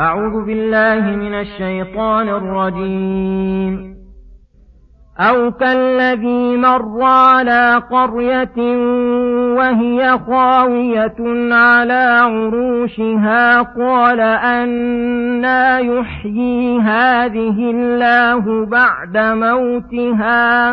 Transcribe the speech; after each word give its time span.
أعوذ 0.00 0.44
بالله 0.44 1.16
من 1.16 1.34
الشيطان 1.34 2.28
الرجيم. 2.28 3.96
أو 5.20 5.50
كالذي 5.50 6.56
مر 6.56 7.02
على 7.02 7.82
قرية 7.90 8.76
وهي 9.56 10.18
خاوية 10.26 11.52
على 11.54 12.18
عروشها 12.22 13.62
قال 13.62 14.20
أنا 14.20 15.78
يحيي 15.78 16.80
هذه 16.80 17.70
الله 17.70 18.66
بعد 18.66 19.18
موتها. 19.18 20.72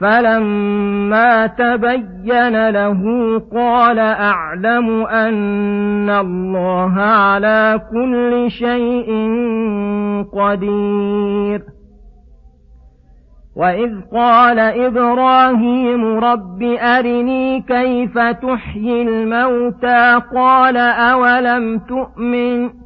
فلما 0.00 1.46
تبين 1.46 2.68
له 2.68 3.02
قال 3.54 3.98
أعلم 3.98 5.06
أن 5.06 6.10
الله 6.10 7.00
على 7.00 7.80
كل 7.92 8.50
شيء 8.50 9.10
قدير. 10.32 11.76
وإذ 13.56 13.92
قال 14.12 14.58
إبراهيم 14.58 16.04
رب 16.04 16.62
أرني 16.62 17.60
كيف 17.60 18.18
تحيي 18.18 19.02
الموتى 19.02 20.20
قال 20.34 20.76
أولم 20.76 21.78
تؤمن 21.78 22.85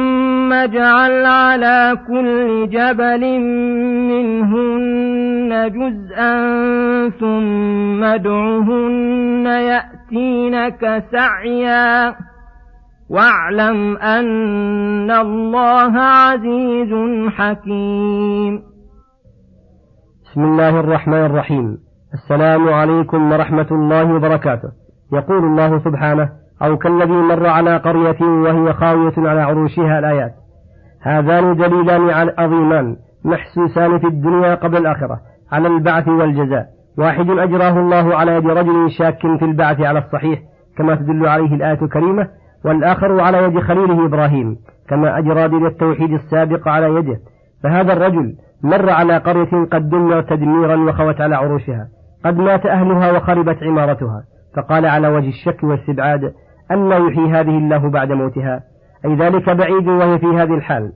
اجعل 0.53 1.25
على 1.25 1.97
كل 2.07 2.69
جبل 2.69 3.39
منهن 4.09 5.71
جزءا 5.71 6.33
ثم 7.09 8.03
ادعهن 8.03 9.45
يأتينك 9.45 11.03
سعيا. 11.11 12.15
واعلم 13.09 13.97
أن 13.97 15.11
الله 15.11 15.99
عزيز 15.99 16.93
حكيم. 17.29 18.61
بسم 20.25 20.43
الله 20.43 20.79
الرحمن 20.79 21.25
الرحيم. 21.25 21.77
السلام 22.13 22.69
عليكم 22.69 23.31
ورحمة 23.31 23.67
الله 23.71 24.13
وبركاته. 24.13 24.69
يقول 25.13 25.43
الله 25.43 25.79
سبحانه 25.79 26.29
أو 26.63 26.77
كالذي 26.77 27.11
مر 27.11 27.47
على 27.47 27.77
قرية 27.77 28.21
وهي 28.21 28.73
خاوية 28.73 29.13
على 29.17 29.41
عروشها 29.41 29.99
الآيات. 29.99 30.40
هذان 31.03 31.55
دليلان 31.55 32.29
عظيمان 32.37 32.95
محسوسان 33.25 33.99
في 33.99 34.07
الدنيا 34.07 34.55
قبل 34.55 34.77
الآخرة 34.77 35.19
على 35.51 35.67
البعث 35.67 36.07
والجزاء. 36.07 36.65
واحد 36.97 37.29
أجراه 37.29 37.79
الله 37.79 38.15
على 38.15 38.35
يد 38.35 38.47
رجل 38.47 38.91
شاك 38.91 39.21
في 39.21 39.45
البعث 39.45 39.81
على 39.81 39.99
الصحيح 39.99 40.39
كما 40.77 40.95
تدل 40.95 41.27
عليه 41.27 41.55
الآية 41.55 41.81
الكريمة 41.81 42.27
والآخر 42.65 43.21
على 43.21 43.43
يد 43.43 43.59
خليله 43.59 44.05
إبراهيم 44.05 44.57
كما 44.89 45.17
أجرى 45.17 45.47
دين 45.47 45.65
التوحيد 45.65 46.11
السابق 46.11 46.67
على 46.67 46.95
يده. 46.95 47.17
فهذا 47.63 47.93
الرجل 47.93 48.33
مر 48.63 48.89
على 48.89 49.17
قرية 49.17 49.65
قد 49.71 49.89
دمرت 49.89 50.29
تدميرا 50.29 50.75
وخوت 50.75 51.21
على 51.21 51.35
عروشها. 51.35 51.87
قد 52.25 52.37
مات 52.37 52.65
أهلها 52.65 53.11
وخربت 53.11 53.63
عمارتها. 53.63 54.23
فقال 54.55 54.85
على 54.85 55.07
وجه 55.07 55.29
الشك 55.29 55.63
والاستبعاد 55.63 56.33
أن 56.71 56.91
يحيي 56.91 57.31
هذه 57.31 57.57
الله 57.57 57.89
بعد 57.89 58.11
موتها. 58.11 58.70
أي 59.05 59.15
ذلك 59.15 59.49
بعيد 59.49 59.87
وهي 59.87 60.19
في 60.19 60.25
هذه 60.25 60.53
الحال. 60.53 60.91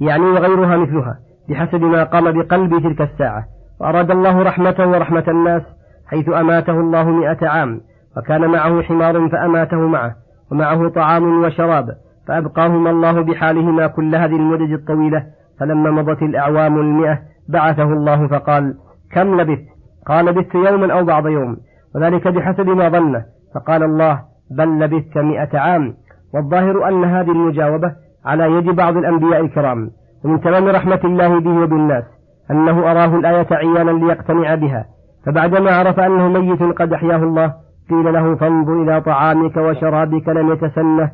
يعني 0.00 0.24
وغيرها 0.24 0.76
مثلها 0.76 1.18
بحسب 1.48 1.82
ما 1.82 2.04
قام 2.04 2.32
بقلب 2.32 2.82
تلك 2.82 3.00
الساعة. 3.00 3.44
وأراد 3.80 4.10
الله 4.10 4.42
رحمة 4.42 4.76
ورحمة 4.78 5.24
الناس 5.28 5.62
حيث 6.06 6.28
أماته 6.28 6.80
الله 6.80 7.04
مئة 7.04 7.48
عام. 7.48 7.80
وكان 8.16 8.50
معه 8.50 8.82
حمار 8.82 9.28
فأماته 9.28 9.78
معه 9.78 10.14
ومعه 10.52 10.88
طعام 10.88 11.44
وشراب. 11.44 11.88
فأبقاهما 12.28 12.90
الله 12.90 13.20
بحالهما 13.20 13.86
كل 13.86 14.14
هذه 14.14 14.36
المدد 14.36 14.72
الطويلة. 14.72 15.26
فلما 15.60 15.90
مضت 15.90 16.22
الأعوام 16.22 16.80
المئة 16.80 17.18
بعثه 17.48 17.92
الله 17.92 18.28
فقال 18.28 18.74
كم 19.12 19.40
لبثت؟ 19.40 19.64
قال 20.06 20.24
لبثت 20.24 20.54
يوما 20.54 20.92
أو 20.92 21.04
بعض 21.04 21.26
يوم. 21.26 21.56
وذلك 21.94 22.28
بحسب 22.28 22.68
ما 22.68 22.88
ظنه. 22.88 23.24
فقال 23.54 23.82
الله 23.82 24.20
بل 24.50 24.78
لبثت 24.78 25.18
مئة 25.18 25.58
عام. 25.58 25.94
والظاهر 26.34 26.88
أن 26.88 27.04
هذه 27.04 27.30
المجاوبة 27.30 27.92
على 28.24 28.44
يد 28.44 28.64
بعض 28.64 28.96
الأنبياء 28.96 29.40
الكرام 29.40 29.90
ومن 30.24 30.40
تمام 30.40 30.68
رحمة 30.68 31.00
الله 31.04 31.40
به 31.40 31.62
وبالناس 31.62 32.04
أنه 32.50 32.90
أراه 32.90 33.16
الآية 33.16 33.46
عيانا 33.50 33.90
ليقتنع 33.90 34.54
بها. 34.54 34.84
فبعدما 35.26 35.70
عرف 35.70 36.00
أنه 36.00 36.28
ميت 36.28 36.62
قد 36.62 36.92
أحياه 36.92 37.16
الله 37.16 37.54
قيل 37.90 38.12
له 38.12 38.36
فانظر 38.36 38.82
إلى 38.82 39.00
طعامك 39.00 39.56
وشرابك 39.56 40.28
لم 40.28 40.52
يتسنه 40.52 41.10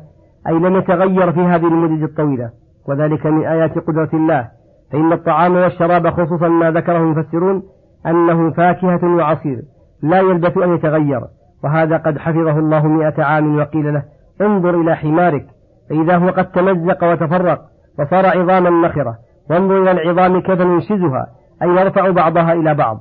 أي 0.47 0.53
لم 0.53 0.75
يتغير 0.75 1.31
في 1.31 1.39
هذه 1.39 1.67
المدد 1.67 2.03
الطويلة. 2.03 2.49
وذلك 2.89 3.25
من 3.25 3.45
آيات 3.45 3.77
قدرة 3.77 4.09
الله. 4.13 4.47
فإن 4.91 5.13
الطعام 5.13 5.55
والشراب 5.55 6.09
خصوصا 6.09 6.47
ما 6.47 6.71
ذكره 6.71 6.97
المفسرون 6.97 7.63
أنه 8.07 8.51
فاكهة 8.51 9.15
وعصير 9.15 9.61
لا 10.03 10.19
يلبث 10.19 10.57
أن 10.57 10.75
يتغير. 10.75 11.21
وهذا 11.63 11.97
قد 11.97 12.17
حفظه 12.17 12.59
الله 12.59 12.87
مئة 12.87 13.23
عام 13.23 13.57
وقيل 13.57 13.93
له 13.93 14.03
انظر 14.41 14.81
إلى 14.81 14.95
حمارك 14.95 15.45
فإذا 15.89 16.17
هو 16.17 16.29
قد 16.29 16.51
تمزق 16.51 17.03
وتفرق 17.03 17.61
وصار 17.99 18.25
عظاما 18.25 18.87
نخرة. 18.87 19.15
وانظر 19.49 19.81
إلى 19.81 19.91
العظام 19.91 20.41
كيف 20.41 20.61
ننشزها 20.61 21.27
أي 21.61 21.67
نرفع 21.67 22.09
بعضها 22.09 22.53
إلى 22.53 22.73
بعض 22.73 22.97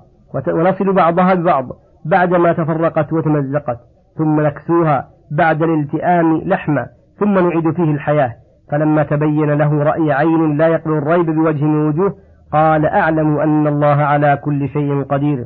ونصل 0.49 0.93
بعضها 0.93 1.35
ببعض 1.35 1.65
بعدما 2.05 2.53
تفرقت 2.53 3.13
وتمزقت 3.13 3.79
ثم 4.19 4.41
نكسوها 4.41 5.09
بعد 5.31 5.63
الالتئام 5.63 6.37
لحما 6.37 6.87
ثم 7.21 7.35
نعيد 7.35 7.71
فيه 7.71 7.91
الحياة. 7.91 8.33
فلما 8.71 9.03
تبين 9.03 9.51
له 9.51 9.83
رأي 9.83 10.13
عين 10.13 10.57
لا 10.57 10.69
يقبل 10.69 10.93
الريب 10.93 11.27
بوجه 11.27 11.65
من 11.65 11.89
وجوه 11.89 12.15
قال 12.53 12.87
أعلم 12.87 13.39
أن 13.39 13.67
الله 13.67 13.87
على 13.87 14.37
كل 14.37 14.69
شيء 14.69 15.03
قدير. 15.03 15.45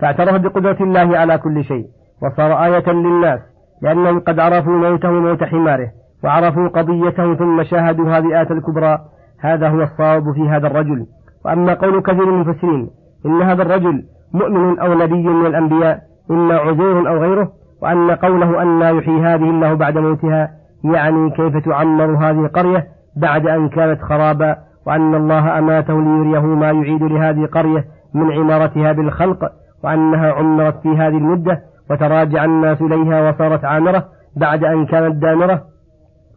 فاعترف 0.00 0.40
بقدرة 0.40 0.76
الله 0.80 1.18
على 1.18 1.38
كل 1.38 1.64
شيء 1.64 1.86
وصار 2.22 2.64
آية 2.64 2.92
للناس. 2.92 3.40
لأنهم 3.84 4.20
قد 4.20 4.38
عرفوا 4.40 4.72
موته 4.72 5.10
وموت 5.10 5.44
حماره 5.44 5.88
وعرفوا 6.24 6.68
قضيته 6.68 7.34
ثم 7.34 7.62
شاهدوا 7.62 8.08
هذه 8.08 8.26
الآية 8.26 8.50
الكبرى. 8.50 8.98
هذا 9.40 9.68
هو 9.68 9.82
الصواب 9.82 10.32
في 10.32 10.48
هذا 10.48 10.66
الرجل. 10.66 11.06
وأما 11.44 11.74
قول 11.74 12.02
كثير 12.02 12.26
من 12.26 12.42
المفسرين 12.42 12.90
إن 13.26 13.42
هذا 13.42 13.62
الرجل 13.62 14.04
مؤمن 14.34 14.78
أو 14.78 14.94
نبي 14.94 15.28
من 15.28 15.46
الأنبياء 15.46 16.00
إما 16.30 16.54
عزير 16.54 17.08
أو 17.08 17.18
غيره 17.18 17.52
وأن 17.82 18.10
قوله 18.10 18.62
أن 18.62 18.78
لا 18.78 18.90
يحيي 18.90 19.20
هذه 19.20 19.50
الله 19.50 19.74
بعد 19.74 19.98
موتها 19.98 20.50
يعني 20.84 21.30
كيف 21.30 21.56
تعمر 21.56 22.04
هذه 22.04 22.40
القرية 22.40 22.86
بعد 23.16 23.46
أن 23.46 23.68
كانت 23.68 24.02
خرابا 24.02 24.56
وأن 24.86 25.14
الله 25.14 25.58
أماته 25.58 26.00
ليريه 26.02 26.40
ما 26.40 26.70
يعيد 26.70 27.02
لهذه 27.02 27.44
القرية 27.44 27.84
من 28.14 28.32
عمارتها 28.32 28.92
بالخلق 28.92 29.52
وأنها 29.84 30.32
عمرت 30.32 30.82
في 30.82 30.88
هذه 30.88 31.16
المدة. 31.16 31.62
وتراجع 31.90 32.44
الناس 32.44 32.82
إليها 32.82 33.30
وصارت 33.30 33.64
عامرة 33.64 34.04
بعد 34.36 34.64
أن 34.64 34.86
كانت 34.86 35.14
دامرة. 35.16 35.62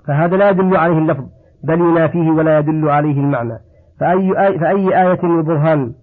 فهذا 0.07 0.37
لا 0.37 0.49
يدل 0.49 0.77
عليه 0.77 0.97
اللفظ 0.97 1.23
بل 1.63 1.79
ينافيه 1.79 2.29
ولا 2.31 2.59
يدل 2.59 2.89
عليه 2.89 3.19
المعنى. 3.19 3.59
فأي, 3.99 4.47
آية 4.47 4.59
فأي 4.59 5.01
آية 5.01 5.23
وبرهان 5.23 5.93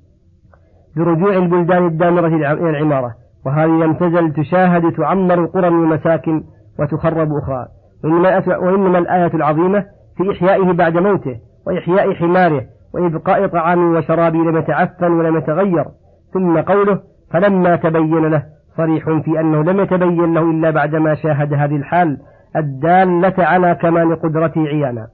برجوع 0.97 1.37
البلدان 1.37 1.87
الدامرة 1.87 2.27
إلى 2.27 2.71
العمارة؟ 2.71 3.15
وهذه 3.47 3.71
لم 3.71 3.95
تزل 3.95 4.33
تشاهد 4.33 4.93
تعمر 4.93 5.47
قرى 5.47 5.69
ومساكن 5.69 6.45
وتخرب 6.79 7.29
أخرى. 7.33 7.67
وإنما 8.59 8.99
الآية 8.99 9.35
العظيمة 9.35 9.85
في 10.17 10.33
إحيائه 10.33 10.73
بعد 10.73 10.97
موته 10.97 11.37
وإحياء 11.67 12.15
حماره 12.15 12.63
وإبقاء 12.95 13.47
طعام 13.47 13.97
وشراب 13.97 14.35
لم 14.35 14.57
يتعفن 14.57 15.13
ولم 15.13 15.37
يتغير. 15.37 15.85
ثم 16.35 16.61
قوله 16.61 17.01
فلما 17.31 17.77
تبين 17.77 18.27
له 18.27 18.54
صريح 18.77 19.05
في 19.05 19.41
أنه 19.41 19.63
لم 19.63 19.81
يتبين 19.81 20.35
له 20.35 20.51
إلا 20.51 20.71
بعدما 20.71 21.15
شاهد 21.15 21.55
هذه 21.55 21.77
الحال 21.77 22.19
الدالة 22.57 23.35
على 23.39 23.75
كمال 23.75 24.21
قدرته 24.21 24.61
عيانا. 24.67 25.07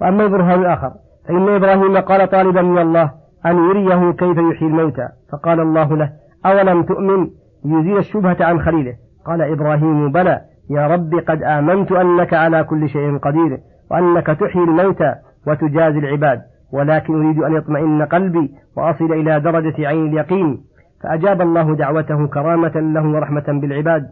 وأما 0.00 0.24
البرهان 0.24 0.60
الآخر 0.60 0.90
فإن 1.28 1.48
إبراهيم 1.48 1.96
قال 1.96 2.30
طالبا 2.30 2.62
من 2.62 2.78
الله 2.78 3.10
أن 3.46 3.56
يريه 3.70 4.12
كيف 4.12 4.38
يحيي 4.38 4.68
الموتى 4.68 5.08
فقال 5.32 5.60
الله 5.60 5.96
له 5.96 6.10
أولم 6.46 6.82
تؤمن؟ 6.82 7.28
ليزيل 7.64 7.98
الشبهة 7.98 8.36
عن 8.40 8.60
خليله. 8.60 8.94
قال 9.26 9.42
إبراهيم 9.42 10.12
بلى 10.12 10.40
يا 10.70 10.86
رب 10.86 11.14
قد 11.14 11.42
آمنت 11.42 11.92
أنك 11.92 12.34
على 12.34 12.64
كل 12.64 12.88
شيء 12.88 13.18
قدير 13.18 13.58
وأنك 13.90 14.26
تحيي 14.26 14.64
الموتى 14.64 15.14
وتجازي 15.46 15.98
العباد 15.98 16.42
ولكن 16.72 17.24
أريد 17.24 17.38
أن 17.38 17.54
يطمئن 17.54 18.02
قلبي 18.02 18.50
وأصل 18.76 19.12
إلى 19.12 19.40
درجة 19.40 19.88
عين 19.88 20.06
اليقين. 20.06 20.60
فأجاب 21.02 21.40
الله 21.40 21.76
دعوته 21.76 22.26
كرامة 22.26 22.72
له 22.76 23.08
ورحمة 23.08 23.44
بالعباد. 23.48 24.02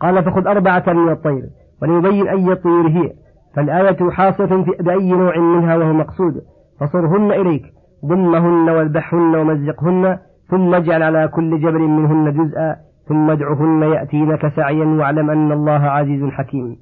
قال 0.00 0.24
فخذ 0.24 0.46
أربعة 0.46 0.84
من 0.88 1.08
الطير 1.12 1.42
وليبين 1.82 2.28
أي 2.28 2.52
الطيور 2.52 2.88
هي 2.88 3.12
فالآية 3.56 4.10
حاصة 4.10 4.64
بأي 4.80 5.12
نوع 5.12 5.38
منها 5.38 5.76
وهو 5.76 5.92
مقصود. 5.92 6.34
فصرهن 6.80 7.32
إليك 7.32 7.62
ضمهن 8.04 8.70
واذبحهن 8.70 9.34
ومزقهن 9.34 10.18
ثم 10.50 10.74
اجعل 10.74 11.02
على 11.02 11.28
كل 11.28 11.60
جبل 11.60 11.80
منهن 11.80 12.32
جزءا 12.32 12.76
ثم 13.08 13.30
ادعهن 13.30 13.82
يأتينك 13.82 14.48
سعيا 14.56 14.84
واعلم 14.84 15.30
أن 15.30 15.52
الله 15.52 15.80
عزيز 15.86 16.24
حكيم. 16.24 16.76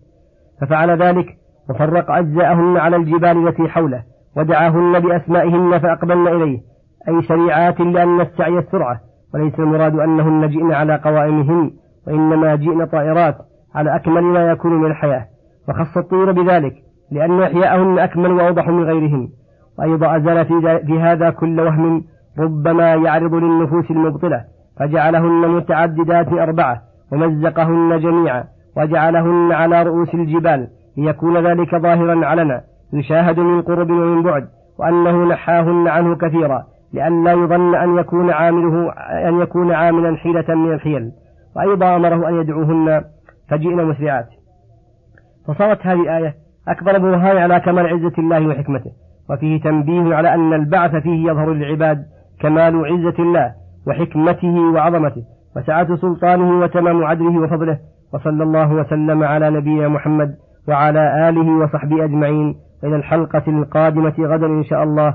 ففعل 0.60 1.02
ذلك 1.02 1.26
وفرق 1.70 2.10
أجزاءهن 2.10 2.76
على 2.76 2.96
الجبال 2.96 3.48
التي 3.48 3.68
حوله 3.68 4.02
ودعاهن 4.36 5.00
بأسمائهن 5.00 5.78
فأقبلن 5.78 6.28
إليه. 6.28 6.71
أي 7.08 7.22
سريعات 7.22 7.80
لأن 7.80 8.20
السعي 8.20 8.58
السرعة 8.58 9.00
وليس 9.34 9.58
المراد 9.58 9.98
أنهن 9.98 10.48
جئن 10.48 10.72
على 10.72 10.96
قوائمهن 10.96 11.70
وإنما 12.06 12.54
جئن 12.54 12.84
طائرات 12.84 13.36
على 13.74 13.96
أكمل 13.96 14.22
ما 14.22 14.50
يكون 14.50 14.72
من 14.72 14.86
الحياة. 14.86 15.26
وخص 15.68 15.96
الطيور 15.96 16.32
بذلك 16.32 16.74
لأن 17.12 17.42
إحياءهن 17.42 17.98
أكمل 17.98 18.32
وأوضح 18.32 18.68
من 18.68 18.84
غيرهن 18.84 19.28
وأيضا 19.78 20.16
أزال 20.16 20.44
في 20.86 21.00
هذا 21.00 21.30
كل 21.30 21.60
وهم 21.60 22.04
ربما 22.38 22.94
يعرض 22.94 23.34
للنفوس 23.34 23.90
المبطلة 23.90 24.44
فجعلهن 24.78 25.48
متعددات 25.48 26.32
أربعة 26.32 26.82
ومزقهن 27.12 28.00
جميعا 28.00 28.44
وجعلهن 28.76 29.52
على 29.52 29.82
رؤوس 29.82 30.14
الجبال 30.14 30.68
ليكون 30.96 31.46
ذلك 31.46 31.74
ظاهرا 31.76 32.26
علنا 32.26 32.60
يشاهد 32.92 33.40
من 33.40 33.62
قرب 33.62 33.90
ومن 33.90 34.22
بعد 34.22 34.48
وأنه 34.78 35.24
نحاهن 35.24 35.88
عنه 35.88 36.16
كثيرا. 36.16 36.64
لئلا 36.92 37.32
يظن 37.32 37.74
أن 37.74 37.98
يكون 37.98 38.30
عامله 38.30 38.92
أن 39.28 39.40
يكون 39.40 39.72
عاملا 39.72 40.16
حيلة 40.16 40.54
من 40.54 40.72
الحيل 40.72 41.10
وأيضا 41.56 41.96
أمره 41.96 42.28
أن 42.28 42.40
يدعوهن 42.40 43.04
فجئن 43.50 43.84
مسرعات. 43.84 44.28
فصارت 45.48 45.86
هذه 45.86 46.00
الآية 46.00 46.34
أكبر 46.68 46.98
برهان 46.98 47.36
على 47.36 47.60
كمال 47.60 47.86
عزة 47.86 48.12
الله 48.18 48.46
وحكمته 48.48 48.90
وفيه 49.30 49.60
تنبيه 49.60 50.14
على 50.14 50.34
أن 50.34 50.52
البعث 50.52 50.96
فيه 50.96 51.30
يظهر 51.30 51.52
للعباد 51.52 52.04
كمال 52.40 52.86
عزة 52.86 53.22
الله 53.22 53.52
وحكمته 53.86 54.72
وعظمته 54.74 55.22
وسعة 55.56 55.96
سلطانه 55.96 56.60
وتمام 56.60 57.04
عدله 57.04 57.40
وفضله 57.40 57.78
وصلى 58.14 58.42
الله 58.42 58.72
وسلم 58.72 59.24
على 59.24 59.50
نبينا 59.50 59.88
محمد 59.88 60.34
وعلى 60.68 61.28
آله 61.28 61.64
وصحبه 61.64 62.04
أجمعين. 62.04 62.54
إلى 62.84 62.96
الحلقة 62.96 63.42
القادمة 63.48 64.14
غدا 64.18 64.46
إن 64.46 64.64
شاء 64.64 64.82
الله. 64.82 65.14